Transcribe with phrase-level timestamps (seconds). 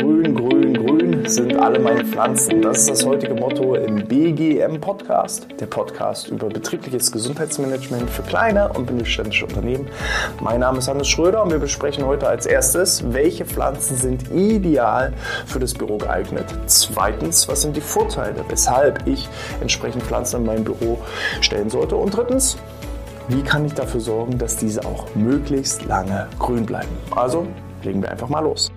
[0.00, 2.62] Grün, grün, grün sind alle meine Pflanzen.
[2.62, 8.70] Das ist das heutige Motto im BGM Podcast, der Podcast über betriebliches Gesundheitsmanagement für kleine
[8.72, 9.88] und mittelständische Unternehmen.
[10.40, 15.12] Mein Name ist Hannes Schröder und wir besprechen heute als erstes, welche Pflanzen sind ideal
[15.44, 16.46] für das Büro geeignet.
[16.64, 19.28] Zweitens, was sind die Vorteile, weshalb ich
[19.60, 20.98] entsprechend Pflanzen in meinem Büro
[21.42, 21.96] stellen sollte.
[21.96, 22.56] Und drittens,
[23.28, 26.88] wie kann ich dafür sorgen, dass diese auch möglichst lange grün bleiben.
[27.14, 27.46] Also
[27.82, 28.72] legen wir einfach mal los.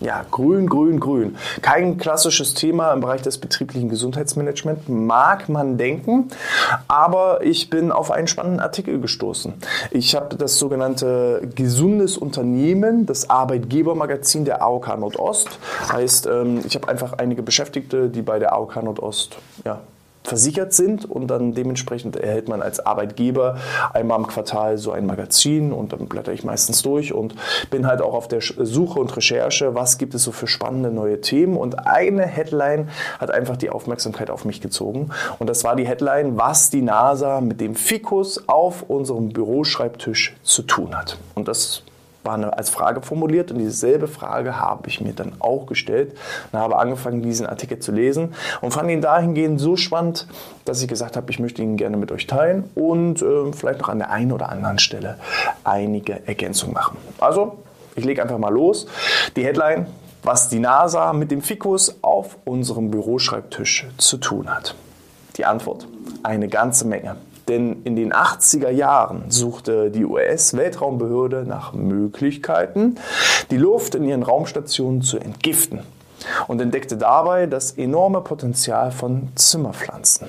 [0.00, 1.36] Ja, grün, grün, grün.
[1.60, 6.28] Kein klassisches Thema im Bereich des betrieblichen Gesundheitsmanagements, mag man denken,
[6.86, 9.54] aber ich bin auf einen spannenden Artikel gestoßen.
[9.90, 15.58] Ich habe das sogenannte Gesundes Unternehmen, das Arbeitgebermagazin der AOK Nordost.
[15.92, 19.80] Heißt, ähm, ich habe einfach einige Beschäftigte, die bei der AOK Nordost ja,
[20.28, 23.56] versichert sind und dann dementsprechend erhält man als Arbeitgeber
[23.92, 27.34] einmal im Quartal so ein Magazin und dann blätter ich meistens durch und
[27.70, 31.20] bin halt auch auf der Suche und Recherche, was gibt es so für spannende neue
[31.20, 35.86] Themen und eine Headline hat einfach die Aufmerksamkeit auf mich gezogen und das war die
[35.86, 41.16] Headline, was die NASA mit dem Fikus auf unserem Büroschreibtisch zu tun hat.
[41.34, 41.82] Und das
[42.28, 46.16] war als Frage formuliert und dieselbe Frage habe ich mir dann auch gestellt
[46.52, 50.26] und habe angefangen, diesen Artikel zu lesen und fand ihn dahingehend so spannend,
[50.64, 53.88] dass ich gesagt habe, ich möchte ihn gerne mit euch teilen und äh, vielleicht noch
[53.88, 55.16] an der einen oder anderen Stelle
[55.64, 56.98] einige Ergänzungen machen.
[57.18, 57.58] Also,
[57.96, 58.86] ich lege einfach mal los.
[59.34, 59.86] Die Headline,
[60.22, 64.74] was die NASA mit dem Fikus auf unserem Büroschreibtisch zu tun hat.
[65.36, 65.88] Die Antwort,
[66.22, 67.16] eine ganze Menge.
[67.48, 72.96] Denn in den 80er Jahren suchte die US-Weltraumbehörde nach Möglichkeiten,
[73.50, 75.80] die Luft in ihren Raumstationen zu entgiften
[76.46, 80.28] und entdeckte dabei das enorme Potenzial von Zimmerpflanzen.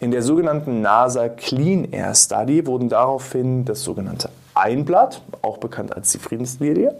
[0.00, 4.28] In der sogenannten NASA Clean Air Study wurden daraufhin das sogenannte
[4.62, 6.96] Einblatt, auch bekannt als die Friedenslilie,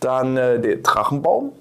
[0.00, 1.52] dann äh, der Drachenbaum,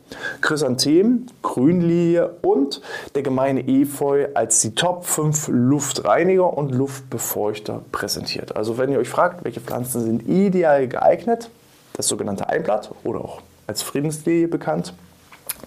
[0.41, 2.81] Chrysanthem, Grünlilie und
[3.15, 8.55] der gemeine Efeu als die Top 5 Luftreiniger und Luftbefeuchter präsentiert.
[8.55, 11.49] Also wenn ihr euch fragt, welche Pflanzen sind ideal geeignet,
[11.93, 14.93] das sogenannte Einblatt oder auch als Friedenslilie bekannt,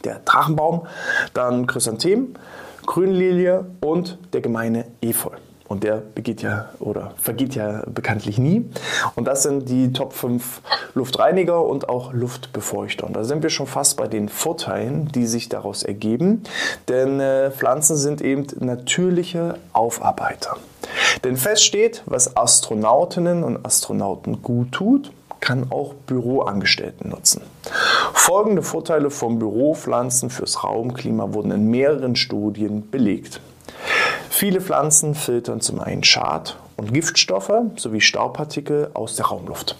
[0.04, 0.86] der Drachenbaum,
[1.32, 2.34] dann Chrysanthem,
[2.86, 5.30] Grünlilie und der gemeine Efeu.
[5.68, 8.64] Und der begeht ja oder vergeht ja bekanntlich nie.
[9.16, 10.62] Und das sind die Top 5
[10.94, 13.06] Luftreiniger und auch Luftbefeuchter.
[13.06, 16.42] Und da sind wir schon fast bei den Vorteilen, die sich daraus ergeben.
[16.88, 20.56] Denn äh, Pflanzen sind eben natürliche Aufarbeiter.
[21.22, 27.42] Denn fest steht, was Astronautinnen und Astronauten gut tut, kann auch Büroangestellten nutzen.
[28.12, 33.40] Folgende Vorteile von Büropflanzen fürs Raumklima wurden in mehreren Studien belegt.
[34.38, 39.74] Viele Pflanzen filtern zum einen Schad- und Giftstoffe sowie Staubpartikel aus der Raumluft.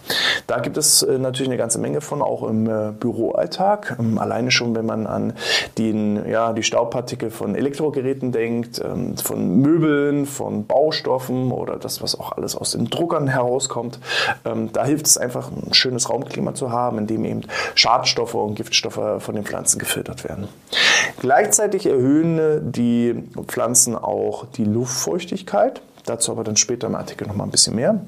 [0.48, 3.96] Da gibt es äh, natürlich eine ganze Menge von, auch im äh, Büroalltag.
[3.98, 5.34] Ähm, alleine schon, wenn man an
[5.76, 12.18] den, ja, die Staubpartikel von Elektrogeräten denkt, ähm, von Möbeln, von Baustoffen oder das, was
[12.18, 14.00] auch alles aus den Druckern herauskommt.
[14.46, 17.42] Ähm, da hilft es einfach, ein schönes Raumklima zu haben, in dem eben
[17.74, 20.48] Schadstoffe und Giftstoffe von den Pflanzen gefiltert werden.
[21.20, 25.82] Gleichzeitig erhöhen die Pflanzen auch die Luftfeuchtigkeit.
[26.06, 28.00] Dazu aber dann später im Artikel noch mal ein bisschen mehr.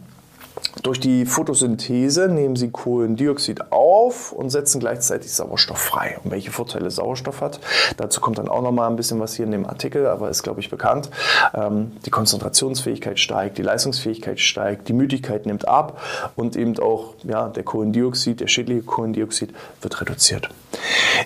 [0.83, 6.19] Durch die Photosynthese nehmen sie Kohlendioxid auf und setzen gleichzeitig Sauerstoff frei.
[6.23, 7.61] Und welche Vorteile Sauerstoff hat,
[7.97, 10.43] dazu kommt dann auch noch mal ein bisschen was hier in dem Artikel, aber ist,
[10.43, 11.11] glaube ich, bekannt.
[11.55, 16.01] Ähm, die Konzentrationsfähigkeit steigt, die Leistungsfähigkeit steigt, die Müdigkeit nimmt ab
[16.37, 19.53] und eben auch ja, der Kohlendioxid, der schädliche Kohlendioxid
[19.83, 20.49] wird reduziert.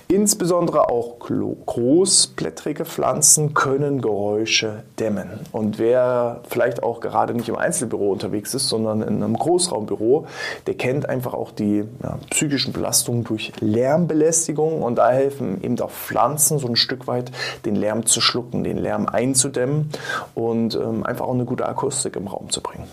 [0.09, 5.41] Insbesondere auch großblättrige Pflanzen können Geräusche dämmen.
[5.53, 10.27] Und wer vielleicht auch gerade nicht im Einzelbüro unterwegs ist, sondern in einem Großraumbüro,
[10.67, 14.83] der kennt einfach auch die ja, psychischen Belastungen durch Lärmbelästigung.
[14.83, 17.31] Und da helfen eben auch Pflanzen so ein Stück weit,
[17.65, 19.91] den Lärm zu schlucken, den Lärm einzudämmen
[20.35, 22.85] und ähm, einfach auch eine gute Akustik im Raum zu bringen.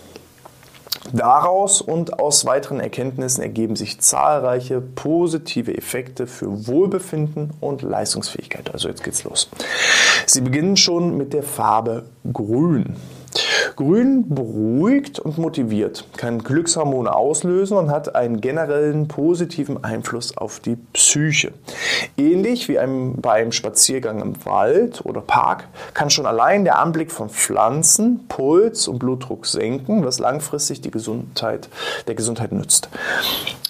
[1.13, 8.71] Daraus und aus weiteren Erkenntnissen ergeben sich zahlreiche positive Effekte für Wohlbefinden und Leistungsfähigkeit.
[8.73, 9.49] Also jetzt geht's los.
[10.25, 12.95] Sie beginnen schon mit der Farbe Grün.
[13.75, 20.77] Grün beruhigt und motiviert, kann Glückshormone auslösen und hat einen generellen positiven Einfluss auf die
[20.93, 21.53] Psyche.
[22.17, 27.11] Ähnlich wie einem, bei einem Spaziergang im Wald oder Park kann schon allein der Anblick
[27.11, 31.69] von Pflanzen Puls und Blutdruck senken, was langfristig die Gesundheit,
[32.07, 32.89] der Gesundheit nützt.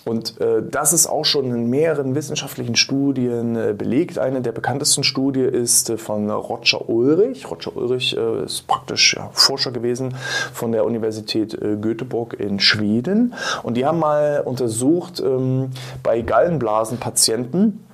[0.03, 4.17] Und äh, das ist auch schon in mehreren wissenschaftlichen Studien äh, belegt.
[4.17, 7.49] Eine der bekanntesten Studien ist äh, von Roger Ulrich.
[7.49, 10.15] Roger Ulrich äh, ist praktisch ja, Forscher gewesen
[10.53, 13.35] von der Universität äh, Göteborg in Schweden.
[13.61, 15.69] Und die haben mal untersucht ähm,
[16.01, 17.85] bei Gallenblasenpatienten,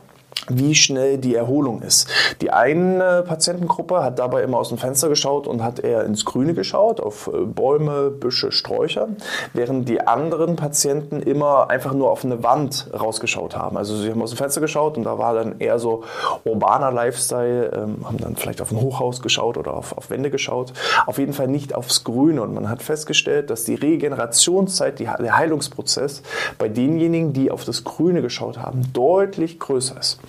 [0.50, 2.08] wie schnell die Erholung ist.
[2.42, 6.54] Die eine Patientengruppe hat dabei immer aus dem Fenster geschaut und hat eher ins Grüne
[6.54, 9.10] geschaut, auf äh, Bäume, Büsche, Sträucher,
[9.54, 13.78] während die anderen Patienten immer einfach nur auf eine Wand rausgeschaut haben.
[13.78, 16.04] Also sie haben aus dem Fenster geschaut und da war dann eher so
[16.44, 20.74] urbaner Lifestyle, ähm, haben dann vielleicht auf ein Hochhaus geschaut oder auf, auf Wände geschaut.
[21.06, 25.38] Auf jeden Fall nicht aufs Grüne und man hat festgestellt, dass die Regenerationszeit, die, der
[25.38, 26.22] Heilungsprozess
[26.58, 30.20] bei denjenigen, die auf das Grüne geschaut haben, deutlich größer ist.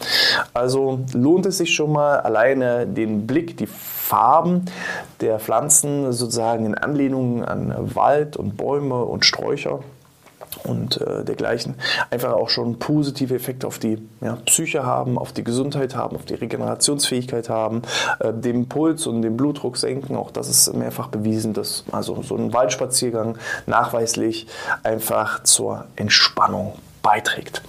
[0.54, 4.64] Also lohnt es sich schon mal alleine den Blick, die Farben
[5.20, 9.80] der Pflanzen sozusagen in Anlehnung an Wald und Bäume und Sträucher
[10.64, 11.74] und äh, dergleichen
[12.10, 16.24] einfach auch schon positive Effekte auf die ja, Psyche haben, auf die Gesundheit haben, auf
[16.24, 17.82] die Regenerationsfähigkeit haben,
[18.20, 20.16] äh, den Puls und den Blutdruck senken.
[20.16, 24.46] Auch das ist mehrfach bewiesen, dass also so ein Waldspaziergang nachweislich
[24.82, 27.62] einfach zur Entspannung beiträgt.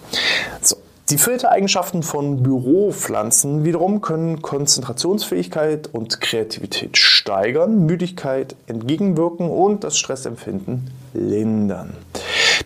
[0.62, 0.78] So,
[1.10, 10.92] die Filtereigenschaften von Büropflanzen wiederum können Konzentrationsfähigkeit und Kreativität steigern, Müdigkeit entgegenwirken und das Stressempfinden
[11.14, 11.96] lindern.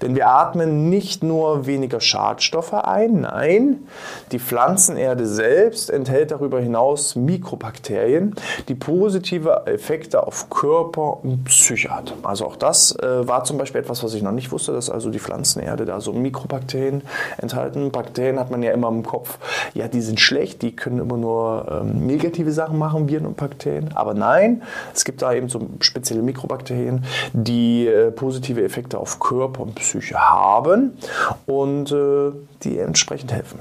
[0.01, 3.87] Denn wir atmen nicht nur weniger Schadstoffe ein, nein,
[4.31, 8.35] die Pflanzenerde selbst enthält darüber hinaus Mikrobakterien,
[8.67, 12.13] die positive Effekte auf Körper und Psyche hat.
[12.23, 15.09] Also auch das äh, war zum Beispiel etwas, was ich noch nicht wusste, dass also
[15.09, 17.03] die Pflanzenerde da so Mikrobakterien
[17.37, 17.91] enthalten.
[17.91, 19.37] Bakterien hat man ja immer im Kopf,
[19.73, 23.91] ja, die sind schlecht, die können immer nur ähm, negative Sachen machen, Viren und Bakterien.
[23.95, 24.63] Aber nein,
[24.93, 29.92] es gibt da eben so spezielle Mikrobakterien, die äh, positive Effekte auf Körper und Psyche
[29.93, 30.97] Psyche haben
[31.45, 32.31] und äh,
[32.63, 33.59] die entsprechend helfen.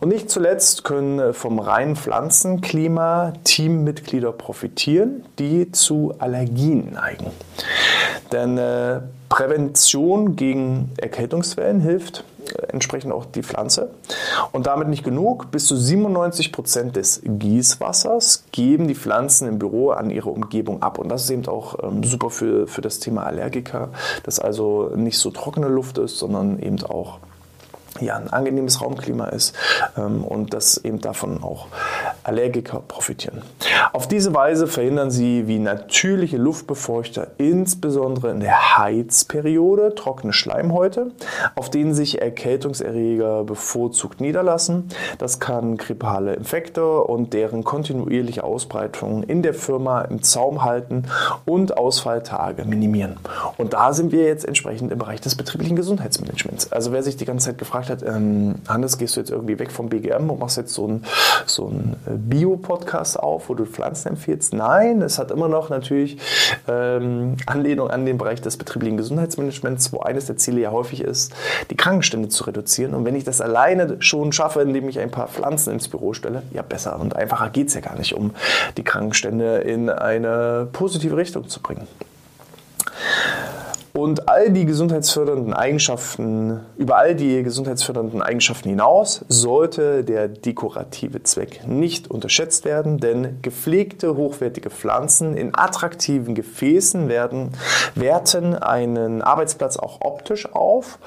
[0.00, 7.30] Und nicht zuletzt können äh, vom reinen Pflanzenklima Teammitglieder profitieren, die zu Allergien neigen.
[8.32, 12.24] Denn äh, Prävention gegen Erkältungswellen hilft
[12.68, 13.90] entsprechend auch die Pflanze.
[14.52, 15.50] Und damit nicht genug.
[15.50, 20.98] Bis zu 97 Prozent des Gießwassers geben die Pflanzen im Büro an ihre Umgebung ab.
[20.98, 23.90] Und das ist eben auch ähm, super für, für das Thema Allergiker,
[24.24, 27.18] dass also nicht so trockene Luft ist, sondern eben auch
[28.00, 29.54] ja, ein angenehmes Raumklima ist
[29.96, 31.66] ähm, und dass eben davon auch
[32.24, 33.42] Allergiker profitieren.
[33.92, 41.12] Auf diese Weise verhindern sie wie natürliche Luftbefeuchter insbesondere in der Heizperiode trockene Schleimhäute,
[41.54, 44.88] auf denen sich Erkältungserreger bevorzugt niederlassen.
[45.18, 51.04] Das kann grippale Infekte und deren kontinuierliche Ausbreitung in der Firma im Zaum halten
[51.44, 53.16] und Ausfalltage minimieren.
[53.56, 56.72] Und da sind wir jetzt entsprechend im Bereich des betrieblichen Gesundheitsmanagements.
[56.72, 59.70] Also wer sich die ganze Zeit gefragt hat, ähm, Hannes, gehst du jetzt irgendwie weg
[59.70, 61.04] vom BGM und machst jetzt so ein,
[61.46, 64.52] so ein Bio-Podcast auf, wo du Pflanzen empfiehlst?
[64.54, 66.18] Nein, es hat immer noch natürlich
[66.68, 71.32] ähm, Anlehnung an den Bereich des betrieblichen Gesundheitsmanagements, wo eines der Ziele ja häufig ist,
[71.70, 72.94] die Krankenstände zu reduzieren.
[72.94, 76.42] Und wenn ich das alleine schon schaffe, indem ich ein paar Pflanzen ins Büro stelle,
[76.52, 78.32] ja besser und einfacher geht es ja gar nicht, um
[78.76, 81.86] die Krankenstände in eine positive Richtung zu bringen.
[83.92, 91.66] Und all die gesundheitsfördernden Eigenschaften, über all die gesundheitsfördernden Eigenschaften hinaus sollte der dekorative Zweck
[91.66, 97.50] nicht unterschätzt werden, denn gepflegte, hochwertige Pflanzen in attraktiven Gefäßen werden,
[97.96, 100.98] werten einen Arbeitsplatz auch optisch auf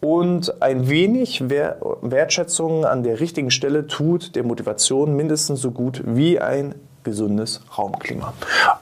[0.00, 6.40] und ein wenig Wertschätzung an der richtigen Stelle tut der Motivation mindestens so gut wie
[6.40, 8.32] ein gesundes Raumklima.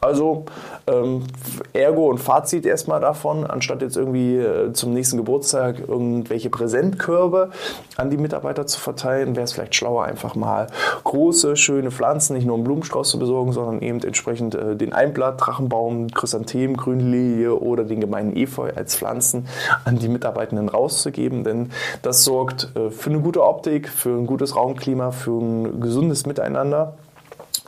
[0.01, 0.47] Also
[0.87, 1.25] ähm,
[1.73, 7.51] Ergo und Fazit erstmal davon, anstatt jetzt irgendwie äh, zum nächsten Geburtstag irgendwelche Präsentkörbe
[7.97, 10.69] an die Mitarbeiter zu verteilen, wäre es vielleicht schlauer, einfach mal
[11.05, 15.41] große, schöne Pflanzen, nicht nur einen Blumenstrauß zu besorgen, sondern eben entsprechend äh, den Einblatt,
[15.41, 19.47] Drachenbaum, Chrysanthemen, Grünlilie oder den gemeinen Efeu als Pflanzen
[19.85, 21.71] an die Mitarbeitenden rauszugeben, denn
[22.03, 26.95] das sorgt äh, für eine gute Optik, für ein gutes Raumklima, für ein gesundes Miteinander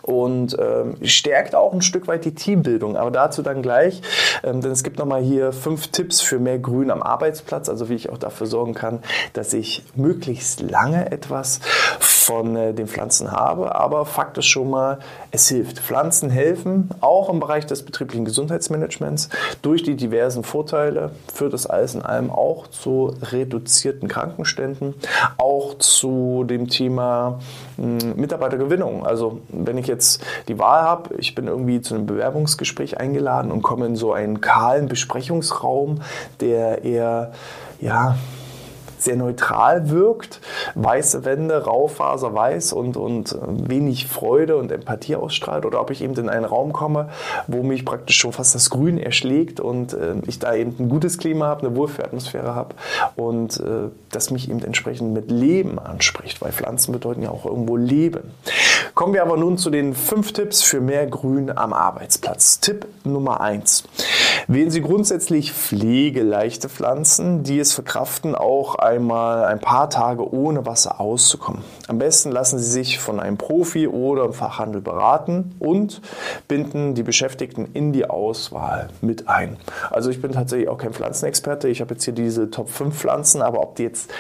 [0.03, 2.97] und ähm, stärkt auch ein Stück weit die Teambildung.
[2.97, 4.03] Aber dazu dann gleich,
[4.43, 7.95] ähm, denn es gibt nochmal hier fünf Tipps für mehr Grün am Arbeitsplatz, also wie
[7.95, 9.01] ich auch dafür sorgen kann,
[9.33, 11.61] dass ich möglichst lange etwas
[12.31, 13.75] von äh, den Pflanzen habe.
[13.75, 15.01] Aber Fakt ist schon mal,
[15.33, 15.81] es hilft.
[15.81, 19.31] Pflanzen helfen, auch im Bereich des betrieblichen Gesundheitsmanagements,
[19.63, 24.95] durch die diversen Vorteile führt es alles in allem auch zu reduzierten Krankenständen,
[25.39, 27.41] auch zu dem Thema
[27.77, 29.05] hm, Mitarbeitergewinnung.
[29.05, 33.63] Also wenn ich jetzt die Wahl habe, ich bin irgendwie zu einem Bewerbungsgespräch eingeladen und
[33.63, 36.01] komme in so einen kahlen Besprechungsraum,
[36.39, 37.33] der eher,
[37.81, 38.15] ja,
[39.03, 40.41] sehr neutral wirkt,
[40.75, 46.15] weiße Wände, Raufaser weiß und, und wenig Freude und Empathie ausstrahlt oder ob ich eben
[46.15, 47.09] in einen Raum komme,
[47.47, 51.19] wo mich praktisch schon fast das Grün erschlägt und äh, ich da eben ein gutes
[51.19, 52.75] Klima habe, eine Wohlfühlatmosphäre habe
[53.17, 57.77] und äh, das mich eben entsprechend mit Leben anspricht, weil Pflanzen bedeuten ja auch irgendwo
[57.77, 58.33] Leben.
[58.95, 62.61] Kommen wir aber nun zu den fünf Tipps für mehr Grün am Arbeitsplatz.
[62.61, 63.85] Tipp Nummer eins.
[64.49, 71.01] Wählen Sie grundsätzlich pflegeleichte Pflanzen, die es verkraften, auch einmal ein paar Tage ohne Wasser
[71.01, 71.63] auszukommen.
[71.89, 76.01] Am besten lassen Sie sich von einem Profi oder im Fachhandel beraten und
[76.49, 79.57] binden die Beschäftigten in die Auswahl mit ein.
[79.91, 81.69] Also ich bin tatsächlich auch kein Pflanzenexperte.
[81.69, 84.11] Ich habe jetzt hier diese Top 5 Pflanzen, aber ob die jetzt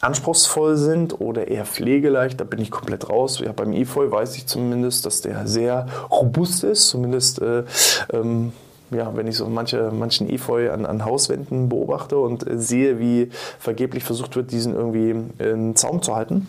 [0.00, 3.40] anspruchsvoll sind oder eher pflegeleicht, da bin ich komplett raus.
[3.40, 7.64] Ja, beim Efeu weiß ich zumindest, dass der sehr robust ist, zumindest äh,
[8.12, 8.52] ähm,
[8.90, 14.04] ja, wenn ich so manche, manchen Efeu an, an Hauswänden beobachte und sehe, wie vergeblich
[14.04, 16.46] versucht wird, diesen irgendwie in Zaum zu halten.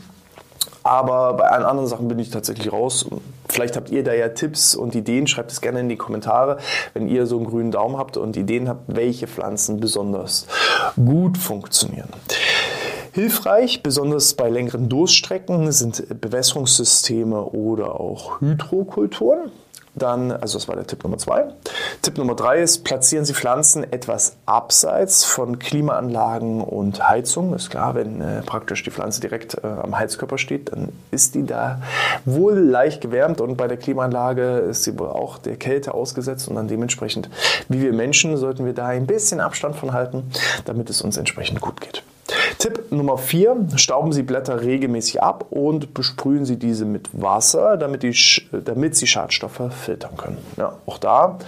[0.84, 3.06] Aber bei allen anderen Sachen bin ich tatsächlich raus.
[3.48, 5.28] Vielleicht habt ihr da ja Tipps und Ideen.
[5.28, 6.58] Schreibt es gerne in die Kommentare,
[6.94, 10.48] wenn ihr so einen grünen Daumen habt und Ideen habt, welche Pflanzen besonders
[10.96, 12.10] gut funktionieren.
[13.14, 19.52] Hilfreich, besonders bei längeren Durststrecken, sind Bewässerungssysteme oder auch Hydrokulturen.
[19.94, 21.46] Dann, also das war der Tipp Nummer zwei.
[22.02, 27.54] Tipp Nummer drei ist, platzieren Sie Pflanzen etwas abseits von Klimaanlagen und Heizung.
[27.54, 31.46] Ist klar, wenn äh, praktisch die Pflanze direkt äh, am Heizkörper steht, dann ist die
[31.46, 31.82] da
[32.26, 36.56] wohl leicht gewärmt und bei der Klimaanlage ist sie wohl auch der Kälte ausgesetzt und
[36.56, 37.30] dann dementsprechend,
[37.68, 40.32] wie wir Menschen, sollten wir da ein bisschen Abstand von halten,
[40.66, 42.04] damit es uns entsprechend gut geht.
[42.62, 48.04] Tipp Nummer 4, stauben Sie Blätter regelmäßig ab und besprühen Sie diese mit Wasser, damit,
[48.04, 48.16] die,
[48.52, 50.38] damit Sie Schadstoffe filtern können.
[50.58, 51.40] Ja, auch da,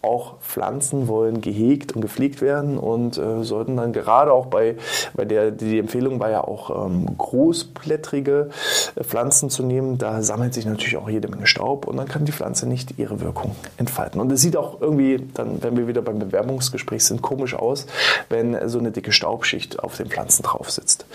[0.00, 4.76] auch Pflanzen wollen gehegt und gepflegt werden und äh, sollten dann gerade auch bei,
[5.12, 8.48] bei der, die Empfehlung war ja auch ähm, großblättrige
[8.94, 12.24] äh, Pflanzen zu nehmen, da sammelt sich natürlich auch jede Menge Staub und dann kann
[12.24, 14.18] die Pflanze nicht ihre Wirkung entfalten.
[14.18, 17.86] Und es sieht auch irgendwie, dann, wenn wir wieder beim Bewerbungsgespräch sind, komisch aus,
[18.30, 21.06] wenn so eine dicke Staubschicht auf den Pflanzen drauf sitzt.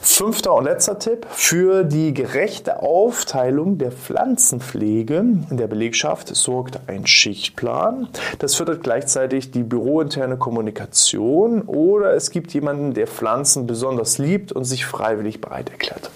[0.00, 7.06] Fünfter und letzter Tipp für die gerechte Aufteilung der Pflanzenpflege in der Belegschaft sorgt ein
[7.06, 8.08] Schichtplan.
[8.40, 14.64] Das fördert gleichzeitig die bürointerne Kommunikation oder es gibt jemanden, der Pflanzen besonders liebt und
[14.64, 16.10] sich freiwillig bereit erklärt.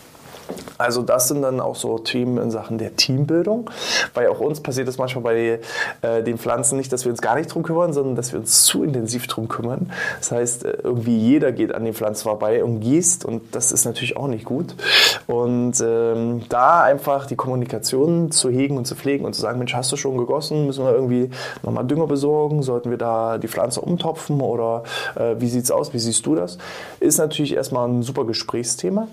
[0.79, 3.71] Also das sind dann auch so Themen in Sachen der Teambildung,
[4.15, 5.61] weil auch uns passiert es manchmal bei
[6.03, 8.65] äh, den Pflanzen nicht, dass wir uns gar nicht drum kümmern, sondern dass wir uns
[8.65, 9.91] zu intensiv drum kümmern.
[10.19, 13.85] Das heißt, äh, irgendwie jeder geht an den Pflanzen vorbei und gießt und das ist
[13.85, 14.75] natürlich auch nicht gut.
[15.27, 19.75] Und ähm, da einfach die Kommunikation zu hegen und zu pflegen und zu sagen, Mensch,
[19.75, 20.67] hast du schon gegossen?
[20.67, 21.31] Müssen wir irgendwie
[21.63, 22.63] nochmal Dünger besorgen?
[22.63, 24.85] Sollten wir da die Pflanze umtopfen oder
[25.17, 25.93] äh, wie es aus?
[25.93, 26.59] Wie siehst du das?
[27.01, 29.09] Ist natürlich erstmal ein super Gesprächsthema.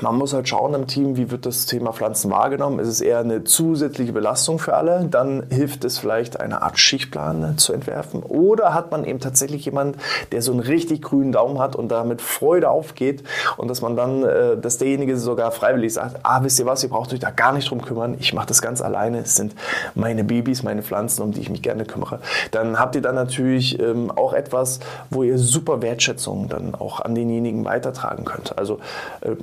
[0.00, 2.78] Man muss halt schauen im Team, wie wird das Thema Pflanzen wahrgenommen.
[2.78, 5.04] Ist es eher eine zusätzliche Belastung für alle?
[5.04, 8.22] Dann hilft es vielleicht, eine Art Schichtplan zu entwerfen.
[8.22, 9.98] Oder hat man eben tatsächlich jemanden,
[10.32, 13.22] der so einen richtig grünen Daumen hat und da mit Freude aufgeht
[13.56, 16.88] und dass man dann, äh, dass derjenige sogar freiwillig sagt, ah, wisst ihr was, ihr
[16.88, 18.16] braucht euch da gar nicht drum kümmern.
[18.18, 19.18] Ich mache das ganz alleine.
[19.18, 19.54] Es sind
[19.94, 22.20] meine Babys, meine Pflanzen, um die ich mich gerne kümmere.
[22.50, 24.80] Dann habt ihr dann natürlich ähm, auch etwas,
[25.10, 28.56] wo ihr super Wertschätzung dann auch an denjenigen weitertragen könnt.
[28.58, 28.78] Also
[29.20, 29.34] äh,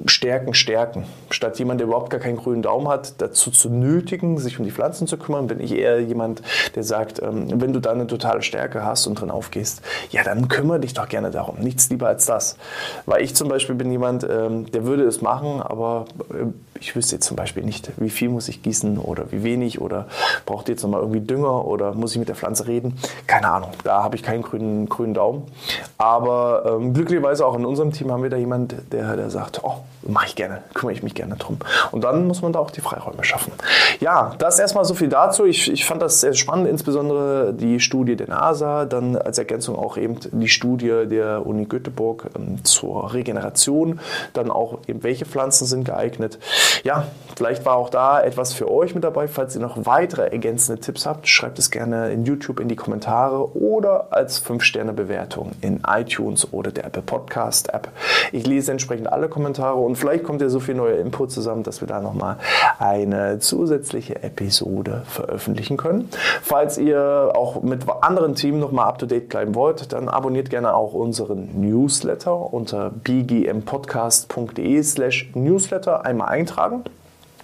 [0.53, 1.05] stärken Stärken.
[1.29, 4.72] Statt jemand, der überhaupt gar keinen grünen Daumen hat, dazu zu nötigen, sich um die
[4.72, 6.41] Pflanzen zu kümmern, bin ich eher jemand,
[6.75, 9.81] der sagt, ähm, wenn du da eine totale Stärke hast und drin aufgehst,
[10.12, 11.60] ja, dann kümmere dich doch gerne darum.
[11.60, 12.58] Nichts lieber als das.
[13.05, 16.46] Weil ich zum Beispiel bin jemand, ähm, der würde es machen, aber äh,
[16.79, 20.07] ich wüsste jetzt zum Beispiel nicht, wie viel muss ich gießen oder wie wenig oder
[20.45, 22.98] braucht jetzt nochmal irgendwie Dünger oder muss ich mit der Pflanze reden?
[23.27, 25.43] Keine Ahnung, da habe ich keinen grünen, grünen Daumen.
[25.98, 29.75] Aber ähm, glücklicherweise auch in unserem Team haben wir da jemanden, der, der sagt, oh,
[30.03, 31.57] mache ich gerne, kümmere ich mich gerne drum.
[31.91, 33.51] Und dann muss man da auch die Freiräume schaffen.
[34.00, 35.45] Ja, das erstmal so viel dazu.
[35.45, 39.98] Ich, ich fand das sehr spannend, insbesondere die Studie der NASA, dann als Ergänzung auch
[39.98, 44.00] eben die Studie der Uni Göteborg ähm, zur Regeneration,
[44.33, 46.39] dann auch eben welche Pflanzen sind geeignet.
[46.83, 49.27] Ja, vielleicht war auch da etwas für euch mit dabei.
[49.27, 53.55] Falls ihr noch weitere ergänzende Tipps habt, schreibt es gerne in YouTube in die Kommentare
[53.55, 57.89] oder als 5-Sterne-Bewertung in iTunes oder der Apple Podcast App.
[58.31, 61.81] Ich lese entsprechend alle Kommentare und vielleicht kommt ja so viel neuer Input zusammen, dass
[61.81, 62.38] wir da nochmal
[62.77, 66.09] eine zusätzliche Episode veröffentlichen können.
[66.41, 70.73] Falls ihr auch mit anderen Themen nochmal up to date bleiben wollt, dann abonniert gerne
[70.73, 76.29] auch unseren Newsletter unter bgmpodcast.de slash newsletter einmal
[76.60, 76.84] eintragen.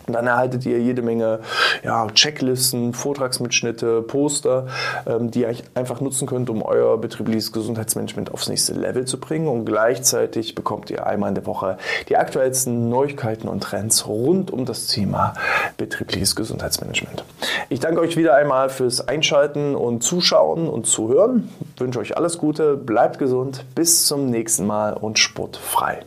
[0.08, 1.40] Und dann erhaltet ihr jede Menge
[1.84, 4.68] ja, Checklisten, Vortragsmitschnitte, Poster,
[5.08, 9.48] ähm, die ihr einfach nutzen könnt, um euer betriebliches Gesundheitsmanagement aufs nächste Level zu bringen.
[9.48, 14.66] Und gleichzeitig bekommt ihr einmal in der Woche die aktuellsten Neuigkeiten und Trends rund um
[14.66, 15.34] das Thema
[15.78, 17.26] betriebliches Gesundheitsmanagement.
[17.70, 21.50] Ich danke euch wieder einmal fürs Einschalten und Zuschauen und Zuhören.
[21.74, 26.04] Ich wünsche euch alles Gute, bleibt gesund, bis zum nächsten Mal und sportfrei.